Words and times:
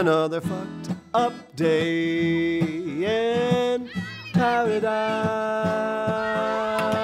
another 0.00 0.40
fucked 0.40 0.90
up 1.12 1.54
day 1.54 2.58
in 2.58 3.88
paradise. 4.32 4.88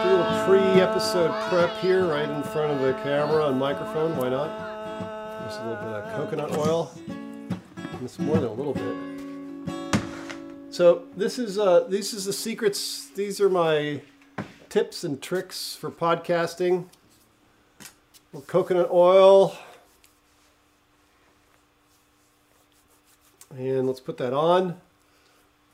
Do 0.04 0.16
a 0.16 0.44
pre-episode 0.46 1.30
prep 1.48 1.78
here, 1.78 2.06
right 2.06 2.28
in 2.28 2.42
front 2.42 2.72
of 2.72 2.80
the 2.80 2.94
camera 3.02 3.46
and 3.48 3.58
microphone. 3.60 4.16
Why 4.16 4.30
not? 4.30 5.46
Just 5.46 5.60
a 5.60 5.68
little 5.68 5.84
bit 5.84 5.92
of 5.94 6.12
coconut 6.16 6.56
oil. 6.58 6.90
It's 8.02 8.18
more 8.18 8.36
than 8.36 8.48
a 8.48 8.52
little 8.52 8.74
bit. 8.74 8.96
So 10.70 11.04
this 11.16 11.38
is 11.38 11.58
uh, 11.58 11.84
this 11.88 12.12
is 12.12 12.24
the 12.24 12.32
secrets. 12.32 13.08
These 13.14 13.40
are 13.40 13.48
my 13.48 14.00
tips 14.68 15.04
and 15.04 15.22
tricks 15.22 15.76
for 15.76 15.90
podcasting. 15.90 16.86
Coconut 18.46 18.90
oil. 18.90 19.56
And 23.50 23.86
let's 23.86 24.00
put 24.00 24.16
that 24.18 24.32
on. 24.32 24.80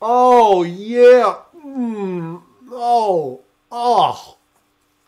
Oh, 0.00 0.62
yeah. 0.62 1.36
Mm. 1.64 2.42
Oh, 2.70 3.40
oh. 3.70 4.36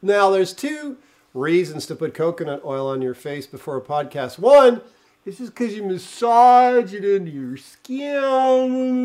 Now, 0.01 0.31
there's 0.31 0.53
two 0.53 0.99
reasons 1.35 1.87
to 1.87 1.95
put 1.95 2.15
coconut 2.15 2.63
oil 2.65 2.89
on 2.89 3.03
your 3.03 3.15
face 3.15 3.47
before 3.47 3.77
a 3.77 3.81
podcast. 3.81 4.39
One, 4.39 4.81
it's 5.25 5.39
just 5.39 5.55
because 5.55 5.75
you 5.75 5.83
massage 5.83 6.95
it 6.95 7.05
into 7.05 7.31
your 7.31 7.57
skin 7.57 9.03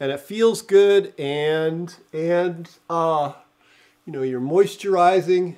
and 0.00 0.10
it 0.10 0.20
feels 0.20 0.62
good 0.62 1.12
and 1.18 1.94
and 2.12 2.70
uh 2.88 3.34
you 4.06 4.12
know 4.12 4.22
you're 4.22 4.40
moisturizing 4.40 5.56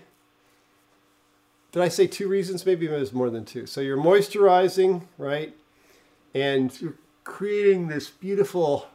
did 1.70 1.82
i 1.82 1.88
say 1.88 2.06
two 2.06 2.28
reasons 2.28 2.66
maybe 2.66 2.86
it 2.86 2.90
was 2.90 3.12
more 3.12 3.30
than 3.30 3.44
two 3.44 3.64
so 3.64 3.80
you're 3.80 3.96
moisturizing 3.96 5.02
right 5.16 5.54
and 6.34 6.80
you're 6.80 6.94
creating 7.24 7.88
this 7.88 8.10
beautiful 8.10 8.86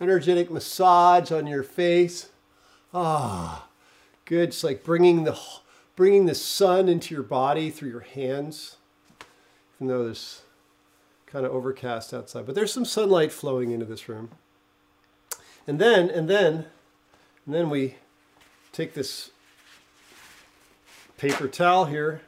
energetic 0.00 0.50
massage 0.50 1.30
on 1.30 1.46
your 1.46 1.62
face 1.62 2.30
ah 2.92 3.66
good 4.24 4.48
it's 4.48 4.64
like 4.64 4.82
bringing 4.82 5.24
the 5.24 5.38
bringing 5.96 6.26
the 6.26 6.34
sun 6.34 6.88
into 6.88 7.14
your 7.14 7.22
body 7.22 7.70
through 7.70 7.90
your 7.90 8.00
hands 8.00 8.76
even 9.76 9.88
though 9.88 10.04
there's 10.04 10.42
kind 11.26 11.46
of 11.46 11.52
overcast 11.52 12.12
outside 12.12 12.44
but 12.44 12.54
there's 12.54 12.72
some 12.72 12.84
sunlight 12.84 13.32
flowing 13.32 13.70
into 13.70 13.86
this 13.86 14.08
room 14.08 14.30
and 15.66 15.78
then, 15.78 16.10
and 16.10 16.28
then, 16.28 16.66
and 17.46 17.54
then 17.54 17.70
we 17.70 17.94
take 18.72 18.94
this 18.94 19.30
paper 21.16 21.46
towel 21.48 21.84
here. 21.84 22.22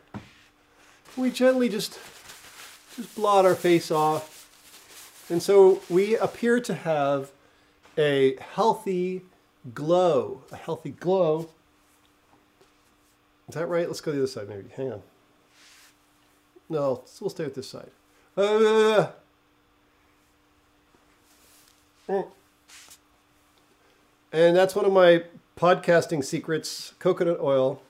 We 1.17 1.31
gently 1.31 1.69
just, 1.69 1.99
just 2.95 3.15
blot 3.17 3.45
our 3.45 3.55
face 3.55 3.91
off. 3.91 4.32
And 5.31 5.43
so 5.43 5.81
we 5.89 6.17
appear 6.17 6.61
to 6.61 6.75
have 6.75 7.31
a 7.97 8.37
healthy 8.37 9.23
glow, 9.75 10.43
a 10.51 10.57
healthy 10.57 10.91
glow. 10.91 11.49
Is 13.49 13.55
that 13.55 13.67
right? 13.67 13.87
Let's 13.87 14.01
go 14.01 14.13
to 14.13 14.17
the 14.17 14.23
other 14.23 14.31
side 14.31 14.49
maybe. 14.49 14.69
Hang 14.77 14.93
on. 14.93 15.03
No, 16.69 17.05
we'll 17.21 17.31
stay 17.31 17.45
with 17.45 17.55
this 17.55 17.69
side. 17.69 17.91
Uh, 18.37 19.09
and 24.33 24.57
that's 24.57 24.75
one 24.75 24.87
of 24.87 24.93
my 24.93 25.25
podcasting 25.57 26.25
secrets 26.25 26.95
coconut 26.99 27.39
oil 27.41 27.83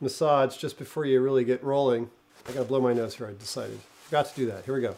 massage 0.00 0.56
just 0.56 0.78
before 0.78 1.04
you 1.04 1.20
really 1.20 1.44
get 1.44 1.62
rolling. 1.62 2.10
I 2.48 2.52
gotta 2.52 2.64
blow 2.64 2.80
my 2.80 2.92
nose 2.92 3.14
here, 3.14 3.28
I 3.28 3.32
decided. 3.38 3.78
Forgot 4.06 4.26
to 4.30 4.34
do 4.34 4.46
that. 4.46 4.64
Here 4.64 4.74
we 4.74 4.80
go. 4.80 4.96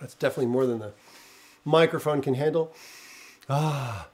That's 0.00 0.14
definitely 0.18 0.46
more 0.46 0.66
than 0.66 0.78
the 0.78 0.92
microphone 1.64 2.22
can 2.22 2.34
handle. 2.34 2.72
Ah, 3.48 4.08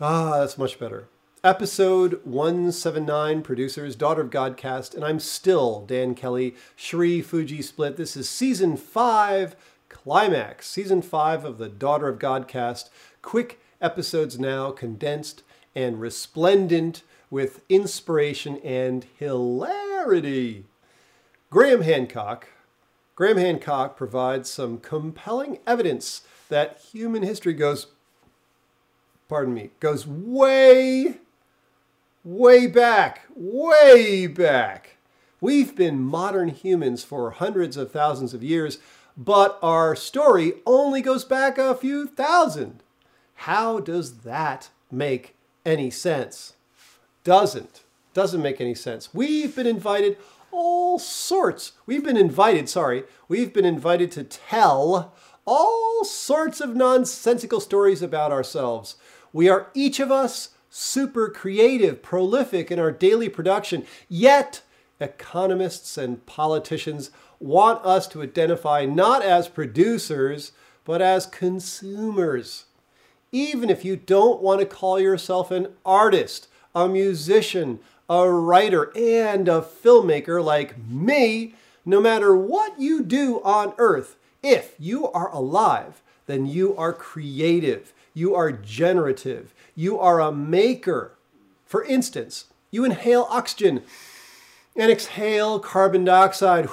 ah, 0.00 0.40
that's 0.40 0.58
much 0.58 0.78
better. 0.78 1.08
Episode 1.42 2.20
179, 2.24 3.42
producers, 3.42 3.96
Daughter 3.96 4.22
of 4.22 4.30
Godcast, 4.30 4.94
and 4.94 5.04
I'm 5.04 5.20
still 5.20 5.84
Dan 5.86 6.14
Kelly, 6.14 6.54
Shri 6.74 7.20
Fuji 7.20 7.60
Split. 7.62 7.96
This 7.96 8.16
is 8.16 8.28
season 8.28 8.76
five, 8.76 9.54
climax, 9.88 10.68
season 10.68 11.02
five 11.02 11.44
of 11.44 11.58
the 11.58 11.68
Daughter 11.68 12.08
of 12.08 12.18
Godcast. 12.18 12.88
Quick 13.20 13.60
episodes 13.80 14.38
now, 14.38 14.70
condensed 14.70 15.42
and 15.74 16.00
resplendent 16.00 17.02
with 17.30 17.60
inspiration 17.68 18.58
and 18.58 19.06
hilarity. 19.18 20.64
Graham 21.54 21.82
Hancock. 21.82 22.48
Graham 23.14 23.36
Hancock 23.36 23.96
provides 23.96 24.50
some 24.50 24.78
compelling 24.78 25.60
evidence 25.68 26.22
that 26.48 26.80
human 26.92 27.22
history 27.22 27.52
goes, 27.52 27.86
pardon 29.28 29.54
me, 29.54 29.70
goes 29.78 30.04
way, 30.04 31.18
way 32.24 32.66
back, 32.66 33.28
way 33.36 34.26
back. 34.26 34.96
We've 35.40 35.76
been 35.76 36.00
modern 36.00 36.48
humans 36.48 37.04
for 37.04 37.30
hundreds 37.30 37.76
of 37.76 37.92
thousands 37.92 38.34
of 38.34 38.42
years, 38.42 38.78
but 39.16 39.56
our 39.62 39.94
story 39.94 40.54
only 40.66 41.02
goes 41.02 41.24
back 41.24 41.56
a 41.56 41.76
few 41.76 42.08
thousand. 42.08 42.82
How 43.34 43.78
does 43.78 44.22
that 44.22 44.70
make 44.90 45.36
any 45.64 45.92
sense? 45.92 46.54
Doesn't. 47.22 47.84
Doesn't 48.12 48.42
make 48.42 48.60
any 48.60 48.74
sense. 48.74 49.14
We've 49.14 49.54
been 49.54 49.66
invited 49.68 50.18
all 50.54 50.98
sorts. 50.98 51.72
We've 51.84 52.04
been 52.04 52.16
invited, 52.16 52.68
sorry, 52.68 53.04
we've 53.28 53.52
been 53.52 53.64
invited 53.64 54.12
to 54.12 54.24
tell 54.24 55.12
all 55.44 56.04
sorts 56.04 56.60
of 56.60 56.76
nonsensical 56.76 57.60
stories 57.60 58.02
about 58.02 58.32
ourselves. 58.32 58.96
We 59.32 59.48
are 59.48 59.70
each 59.74 59.98
of 60.00 60.10
us 60.10 60.50
super 60.70 61.28
creative, 61.28 62.02
prolific 62.02 62.70
in 62.70 62.78
our 62.78 62.92
daily 62.92 63.28
production, 63.28 63.84
yet 64.08 64.62
economists 65.00 65.98
and 65.98 66.24
politicians 66.24 67.10
want 67.40 67.84
us 67.84 68.06
to 68.08 68.22
identify 68.22 68.84
not 68.86 69.22
as 69.22 69.48
producers, 69.48 70.52
but 70.84 71.02
as 71.02 71.26
consumers. 71.26 72.66
Even 73.32 73.70
if 73.70 73.84
you 73.84 73.96
don't 73.96 74.40
want 74.40 74.60
to 74.60 74.66
call 74.66 75.00
yourself 75.00 75.50
an 75.50 75.68
artist, 75.84 76.48
a 76.74 76.88
musician, 76.88 77.80
a 78.08 78.30
writer, 78.30 78.92
and 78.96 79.48
a 79.48 79.62
filmmaker 79.62 80.42
like 80.42 80.76
me, 80.78 81.54
no 81.84 82.00
matter 82.00 82.36
what 82.36 82.78
you 82.80 83.02
do 83.02 83.40
on 83.42 83.74
earth, 83.78 84.16
if 84.42 84.74
you 84.78 85.08
are 85.12 85.30
alive, 85.30 86.02
then 86.26 86.46
you 86.46 86.76
are 86.76 86.92
creative, 86.92 87.92
you 88.12 88.34
are 88.34 88.52
generative, 88.52 89.54
you 89.74 89.98
are 89.98 90.20
a 90.20 90.32
maker. 90.32 91.12
For 91.66 91.84
instance, 91.84 92.46
you 92.70 92.84
inhale 92.84 93.26
oxygen 93.30 93.82
and 94.76 94.90
exhale 94.90 95.58
carbon 95.60 96.04
dioxide. 96.04 96.68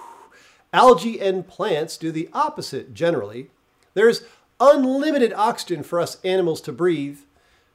Algae 0.72 1.20
and 1.20 1.46
plants 1.46 1.96
do 1.96 2.10
the 2.10 2.28
opposite 2.32 2.94
generally. 2.94 3.50
There's 3.94 4.22
unlimited 4.60 5.32
oxygen 5.32 5.82
for 5.82 6.00
us 6.00 6.18
animals 6.24 6.60
to 6.62 6.72
breathe 6.72 7.20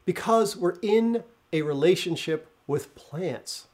because 0.06 0.56
we're 0.56 0.78
in 0.82 1.24
a 1.52 1.62
relationship 1.62 2.50
with 2.68 2.94
plants. 2.96 3.68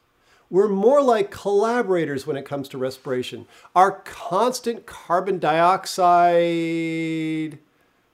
We're 0.50 0.68
more 0.68 1.02
like 1.02 1.30
collaborators 1.30 2.26
when 2.26 2.36
it 2.36 2.44
comes 2.44 2.68
to 2.68 2.78
respiration. 2.78 3.46
Our 3.74 3.90
constant 4.04 4.86
carbon 4.86 5.38
dioxide, 5.40 6.38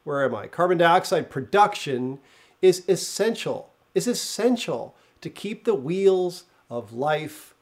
where 0.04 0.24
am 0.24 0.34
I? 0.34 0.46
Carbon 0.46 0.78
dioxide 0.78 1.28
production 1.30 2.18
is 2.62 2.82
essential, 2.88 3.74
is 3.94 4.06
essential 4.06 4.96
to 5.20 5.28
keep 5.28 5.64
the 5.64 5.74
wheels 5.74 6.44
of 6.70 6.94
life 6.94 7.54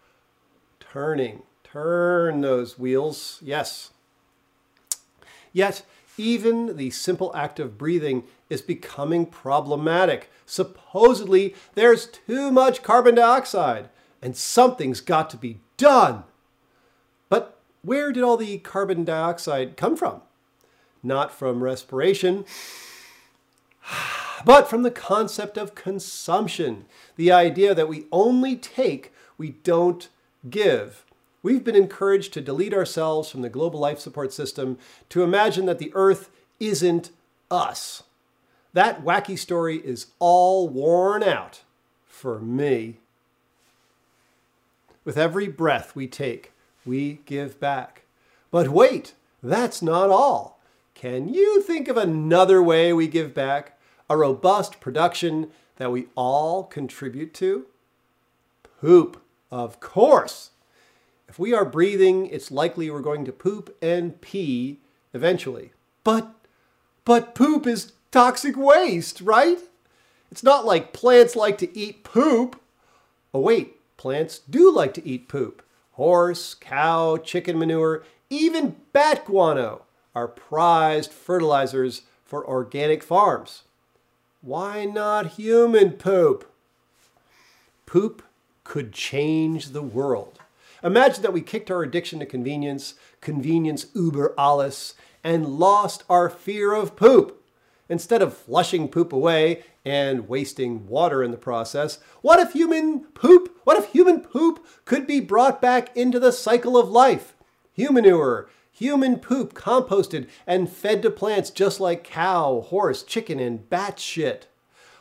turning. 0.79 1.43
Turn 1.65 2.41
those 2.41 2.79
wheels, 2.79 3.41
yes. 3.43 3.91
Yet, 5.53 5.83
even 6.19 6.77
the 6.77 6.91
simple 6.91 7.35
act 7.35 7.61
of 7.61 7.79
breathing 7.79 8.25
is 8.51 8.63
becoming 8.63 9.27
problematic. 9.27 10.31
Supposedly, 10.47 11.55
there's 11.75 12.07
too 12.07 12.51
much 12.51 12.83
carbon 12.83 13.15
dioxide 13.15 13.89
and 14.21 14.37
something's 14.37 15.01
got 15.01 15.31
to 15.31 15.37
be 15.37 15.61
done. 15.77 16.25
But 17.29 17.59
where 17.83 18.13
did 18.13 18.23
all 18.23 18.37
the 18.37 18.59
carbon 18.59 19.05
dioxide 19.05 19.77
come 19.77 19.97
from? 19.97 20.23
Not 21.03 21.33
from 21.33 21.63
respiration, 21.63 22.45
but 24.45 24.69
from 24.69 24.83
the 24.83 24.91
concept 24.91 25.57
of 25.57 25.75
consumption, 25.75 26.87
the 27.17 27.31
idea 27.31 27.75
that 27.75 27.89
we 27.89 28.07
only 28.11 28.57
take, 28.57 29.13
we 29.37 29.51
don't 29.51 30.09
give. 30.49 31.05
We've 31.43 31.63
been 31.63 31.77
encouraged 31.77 32.33
to 32.35 32.41
delete 32.41 32.75
ourselves 32.75 33.31
from 33.31 33.43
the 33.43 33.49
global 33.49 33.81
life 33.81 34.01
support 34.01 34.33
system 34.33 34.79
to 35.11 35.23
imagine 35.23 35.67
that 35.67 35.79
the 35.79 35.93
earth 35.95 36.31
isn't 36.59 37.11
us. 37.51 38.03
That 38.73 39.05
wacky 39.05 39.39
story 39.39 39.79
is 39.79 40.09
all 40.19 40.69
worn 40.69 41.23
out 41.23 41.63
for 42.07 42.39
me. 42.39 42.97
With 45.05 45.17
every 45.17 45.49
breath 45.49 45.95
we 45.97 46.07
take, 46.07 46.53
we 46.85 47.21
give 47.25 47.59
back. 47.61 48.03
But 48.51 48.69
wait, 48.69 49.15
that's 49.43 49.81
not 49.81 50.11
all. 50.11 50.59
Can 50.95 51.33
you 51.33 51.63
think 51.63 51.89
of 51.89 51.97
another 51.97 52.63
way 52.63 52.93
we 52.93 53.07
give 53.07 53.33
back? 53.33 53.79
A 54.11 54.17
robust 54.17 54.81
production 54.81 55.51
that 55.77 55.93
we 55.93 56.09
all 56.17 56.65
contribute 56.65 57.33
to? 57.35 57.67
Poop, 58.81 59.23
of 59.51 59.81
course. 59.81 60.51
If 61.29 61.39
we 61.39 61.53
are 61.53 61.65
breathing, 61.65 62.27
it's 62.27 62.51
likely 62.51 62.91
we're 62.91 63.01
going 63.01 63.25
to 63.25 63.33
poop 63.33 63.77
and 63.83 64.21
pee 64.21 64.79
eventually. 65.13 65.73
But, 66.05 66.31
but 67.05 67.35
poop 67.35 67.67
is 67.67 67.93
toxic 68.11 68.57
waste, 68.57 69.21
right? 69.21 69.59
It's 70.31 70.43
not 70.43 70.65
like 70.65 70.93
plants 70.93 71.37
like 71.37 71.59
to 71.59 71.79
eat 71.79 72.05
poop. 72.05 72.61
Oh, 73.35 73.41
wait, 73.41 73.79
Plants 73.99 74.39
do 74.49 74.71
like 74.71 74.95
to 74.95 75.07
eat 75.07 75.29
poop. 75.29 75.61
Horse, 75.93 76.55
cow, 76.55 77.19
chicken 77.19 77.59
manure, 77.59 78.05
even 78.31 78.77
bat 78.93 79.27
guano 79.27 79.83
are 80.15 80.29
prized 80.29 81.13
fertilizers 81.13 82.03
for 82.25 82.47
organic 82.47 83.03
farms. 83.03 83.65
Why 84.41 84.85
not 84.85 85.33
human 85.33 85.93
poop? 85.93 86.49
Poop 87.87 88.23
could 88.63 88.93
change 88.93 89.71
the 89.71 89.83
world. 89.83 90.39
Imagine 90.83 91.23
that 91.23 91.33
we 91.33 91.41
kicked 91.41 91.71
our 91.71 91.83
addiction 91.83 92.21
to 92.21 92.27
convenience, 92.27 92.95
convenience 93.21 93.87
uber 93.95 94.35
alles, 94.39 94.95
and 95.25 95.59
lost 95.59 96.05
our 96.09 96.31
fear 96.31 96.73
of 96.73 96.97
poop. 96.97 97.43
Instead 97.89 98.21
of 98.21 98.37
flushing 98.37 98.87
poop 98.87 99.13
away 99.13 99.65
and 99.85 100.29
wasting 100.29 100.87
water 100.87 101.23
in 101.23 101.31
the 101.31 101.39
process, 101.39 101.99
what 102.21 102.39
if 102.39 102.53
human 102.53 103.01
poop, 103.15 103.59
what 103.65 103.79
if 103.79 103.87
human 103.87 104.21
poop 104.21 104.65
could 104.85 105.07
be 105.07 105.21
brought 105.21 105.61
back 105.61 105.97
into 105.97 106.21
the 106.21 106.33
cycle 106.33 106.77
of 106.77 106.91
life? 106.91 107.35
Humanure, 107.77 108.49
human 108.71 109.19
poop 109.19 109.55
composted 109.55 110.29
and 110.47 110.71
fed 110.71 111.03
to 111.03 111.11
plants 111.11 111.51
just 111.51 111.81
like 111.81 112.05
cow, 112.05 112.61
horse, 112.61 113.03
chicken, 113.03 113.41
and 113.41 113.69
bat 113.69 113.99
shit. 113.99 114.47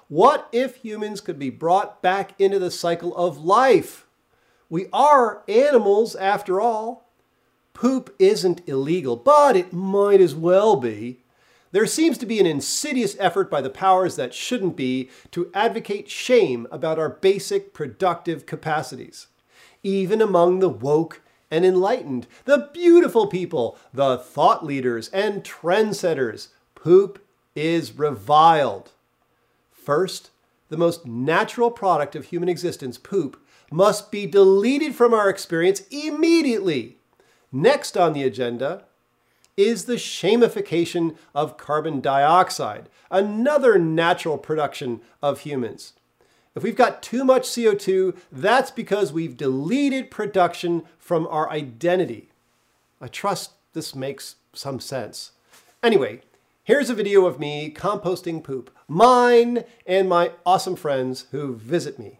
What 0.07 0.47
if 0.53 0.77
humans 0.77 1.19
could 1.19 1.37
be 1.37 1.49
brought 1.49 2.01
back 2.01 2.39
into 2.39 2.57
the 2.57 2.71
cycle 2.71 3.15
of 3.17 3.37
life? 3.37 4.06
We 4.69 4.87
are 4.91 5.43
animals 5.47 6.15
after 6.15 6.59
all. 6.59 7.09
Poop 7.73 8.13
isn't 8.19 8.67
illegal, 8.67 9.15
but 9.15 9.55
it 9.55 9.71
might 9.71 10.19
as 10.19 10.35
well 10.35 10.75
be. 10.75 11.19
There 11.71 11.85
seems 11.85 12.17
to 12.17 12.25
be 12.25 12.39
an 12.39 12.45
insidious 12.45 13.15
effort 13.19 13.51
by 13.51 13.61
the 13.61 13.69
powers 13.69 14.15
that 14.15 14.33
shouldn't 14.33 14.75
be 14.75 15.09
to 15.31 15.51
advocate 15.53 16.09
shame 16.09 16.65
about 16.71 16.97
our 16.97 17.09
basic 17.09 17.73
productive 17.73 18.45
capacities. 18.45 19.27
Even 19.83 20.21
among 20.21 20.59
the 20.59 20.69
woke 20.69 21.21
and 21.51 21.63
enlightened, 21.63 22.27
the 22.45 22.69
beautiful 22.73 23.27
people, 23.27 23.77
the 23.93 24.17
thought 24.17 24.65
leaders 24.65 25.09
and 25.09 25.43
trendsetters, 25.43 26.47
poop 26.73 27.23
is 27.55 27.97
reviled. 27.97 28.91
First, 29.71 30.31
the 30.69 30.77
most 30.77 31.05
natural 31.05 31.71
product 31.71 32.15
of 32.15 32.25
human 32.25 32.49
existence, 32.49 32.97
poop, 32.97 33.39
must 33.71 34.11
be 34.11 34.25
deleted 34.25 34.95
from 34.95 35.13
our 35.13 35.29
experience 35.29 35.81
immediately. 35.91 36.97
Next 37.51 37.97
on 37.97 38.13
the 38.13 38.23
agenda, 38.23 38.83
is 39.57 39.85
the 39.85 39.95
shamification 39.95 41.17
of 41.33 41.57
carbon 41.57 41.99
dioxide, 41.99 42.87
another 43.09 43.79
natural 43.79 44.37
production 44.37 45.01
of 45.21 45.39
humans. 45.39 45.93
If 46.55 46.63
we've 46.63 46.75
got 46.75 47.03
too 47.03 47.25
much 47.25 47.43
CO2, 47.43 48.15
that's 48.31 48.71
because 48.71 49.11
we've 49.11 49.35
deleted 49.35 50.11
production 50.11 50.83
from 50.99 51.27
our 51.27 51.49
identity. 51.49 52.29
I 53.01 53.07
trust 53.07 53.51
this 53.73 53.95
makes 53.95 54.35
some 54.53 54.79
sense. 54.79 55.31
Anyway, 55.83 56.21
here's 56.63 56.89
a 56.89 56.95
video 56.95 57.25
of 57.25 57.39
me 57.39 57.71
composting 57.75 58.43
poop, 58.43 58.71
mine 58.87 59.63
and 59.85 60.07
my 60.07 60.31
awesome 60.45 60.75
friends 60.75 61.25
who 61.31 61.55
visit 61.55 61.99
me. 61.99 62.19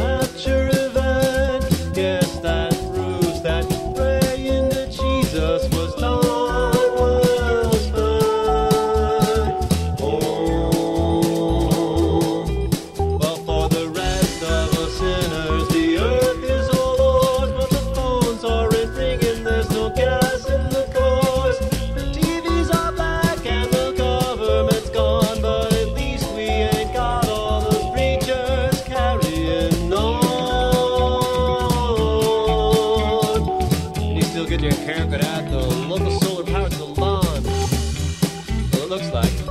like. 39.13 39.50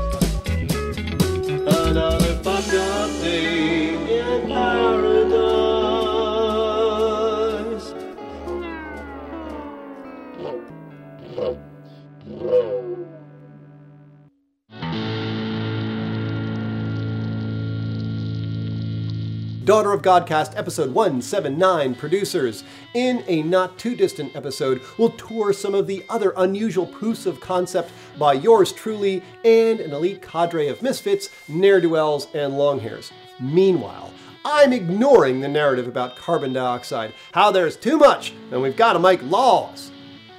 Daughter 19.64 19.92
of 19.92 20.00
Godcast, 20.00 20.56
episode 20.56 20.94
179, 20.94 21.94
producers. 21.94 22.64
In 22.94 23.22
a 23.26 23.42
not 23.42 23.76
too 23.78 23.94
distant 23.94 24.34
episode, 24.34 24.80
we'll 24.96 25.10
tour 25.10 25.52
some 25.52 25.74
of 25.74 25.86
the 25.86 26.02
other 26.08 26.32
unusual 26.38 26.86
proofs 26.86 27.26
of 27.26 27.40
concept 27.40 27.92
by 28.18 28.32
yours 28.32 28.72
truly 28.72 29.22
and 29.44 29.80
an 29.80 29.92
elite 29.92 30.22
cadre 30.22 30.68
of 30.68 30.80
misfits, 30.80 31.28
ne'er 31.46 31.78
do 31.78 31.90
wells, 31.90 32.28
and 32.32 32.54
longhairs. 32.54 33.12
Meanwhile, 33.38 34.14
I'm 34.46 34.72
ignoring 34.72 35.40
the 35.40 35.48
narrative 35.48 35.86
about 35.86 36.16
carbon 36.16 36.54
dioxide, 36.54 37.12
how 37.32 37.50
there's 37.50 37.76
too 37.76 37.98
much 37.98 38.32
and 38.50 38.62
we've 38.62 38.76
got 38.76 38.94
to 38.94 38.98
make 38.98 39.22
laws. 39.24 39.90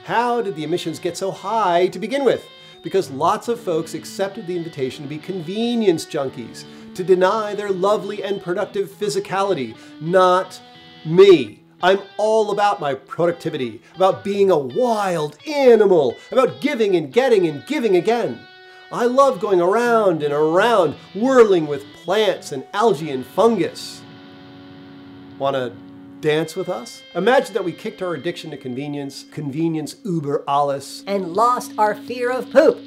How 0.03 0.41
did 0.41 0.55
the 0.55 0.63
emissions 0.63 0.97
get 0.97 1.15
so 1.15 1.29
high 1.29 1.87
to 1.89 1.99
begin 1.99 2.25
with? 2.25 2.49
Because 2.81 3.11
lots 3.11 3.47
of 3.47 3.59
folks 3.59 3.93
accepted 3.93 4.47
the 4.47 4.57
invitation 4.57 5.03
to 5.03 5.09
be 5.09 5.19
convenience 5.19 6.07
junkies, 6.07 6.65
to 6.95 7.03
deny 7.03 7.55
their 7.55 7.69
lovely 7.69 8.23
and 8.23 8.41
productive 8.41 8.89
physicality. 8.89 9.75
Not 9.99 10.61
me. 11.05 11.63
I'm 11.83 11.99
all 12.17 12.51
about 12.51 12.79
my 12.79 12.93
productivity, 12.93 13.81
about 13.95 14.23
being 14.23 14.51
a 14.51 14.57
wild 14.57 15.37
animal, 15.47 16.15
about 16.31 16.61
giving 16.61 16.95
and 16.95 17.11
getting 17.11 17.47
and 17.47 17.65
giving 17.65 17.95
again. 17.95 18.39
I 18.91 19.05
love 19.05 19.39
going 19.39 19.61
around 19.61 20.21
and 20.21 20.33
around, 20.33 20.95
whirling 21.15 21.65
with 21.65 21.85
plants 22.03 22.51
and 22.51 22.65
algae 22.73 23.09
and 23.09 23.25
fungus. 23.25 24.01
Want 25.39 25.55
to 25.55 25.73
dance 26.19 26.55
with 26.55 26.69
us? 26.69 27.01
Imagine 27.15 27.53
that 27.53 27.63
we 27.63 27.71
kicked 27.71 28.01
our 28.01 28.13
addiction 28.13 28.51
to 28.51 28.57
convenience, 28.57 29.25
convenience 29.31 29.95
uber 30.03 30.43
alles, 30.47 31.03
and 31.07 31.33
lost 31.33 31.73
our 31.77 31.95
fear 31.95 32.29
of 32.29 32.51
poop. 32.51 32.79